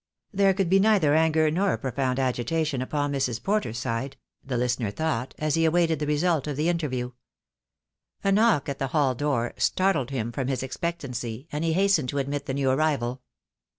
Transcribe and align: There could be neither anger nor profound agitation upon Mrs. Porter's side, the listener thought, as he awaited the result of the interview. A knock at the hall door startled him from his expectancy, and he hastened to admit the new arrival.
There 0.33 0.55
could 0.55 0.67
be 0.67 0.79
neither 0.79 1.13
anger 1.13 1.51
nor 1.51 1.77
profound 1.77 2.17
agitation 2.17 2.81
upon 2.81 3.11
Mrs. 3.13 3.43
Porter's 3.43 3.77
side, 3.77 4.17
the 4.43 4.57
listener 4.57 4.89
thought, 4.89 5.35
as 5.37 5.53
he 5.53 5.63
awaited 5.63 5.99
the 5.99 6.07
result 6.07 6.47
of 6.47 6.57
the 6.57 6.69
interview. 6.69 7.11
A 8.23 8.31
knock 8.31 8.67
at 8.67 8.79
the 8.79 8.87
hall 8.87 9.13
door 9.13 9.53
startled 9.57 10.09
him 10.09 10.31
from 10.31 10.47
his 10.47 10.63
expectancy, 10.63 11.47
and 11.51 11.63
he 11.63 11.73
hastened 11.73 12.09
to 12.09 12.17
admit 12.17 12.47
the 12.47 12.55
new 12.55 12.71
arrival. 12.71 13.21